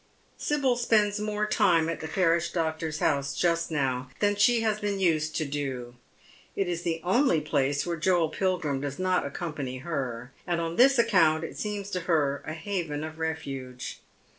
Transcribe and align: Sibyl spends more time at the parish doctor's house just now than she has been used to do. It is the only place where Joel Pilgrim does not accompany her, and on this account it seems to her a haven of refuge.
Sibyl 0.35 0.77
spends 0.77 1.19
more 1.19 1.45
time 1.45 1.87
at 1.87 1.99
the 1.99 2.07
parish 2.07 2.51
doctor's 2.53 2.97
house 2.97 3.35
just 3.37 3.69
now 3.69 4.09
than 4.19 4.35
she 4.35 4.61
has 4.61 4.79
been 4.79 4.99
used 4.99 5.35
to 5.35 5.45
do. 5.45 5.93
It 6.55 6.67
is 6.67 6.81
the 6.81 7.01
only 7.03 7.39
place 7.39 7.85
where 7.85 7.97
Joel 7.97 8.29
Pilgrim 8.29 8.81
does 8.81 8.97
not 8.97 9.27
accompany 9.27 9.77
her, 9.77 10.31
and 10.47 10.59
on 10.59 10.75
this 10.77 10.97
account 10.97 11.43
it 11.43 11.55
seems 11.59 11.91
to 11.91 11.99
her 12.09 12.41
a 12.47 12.53
haven 12.53 13.03
of 13.03 13.19
refuge. 13.19 13.99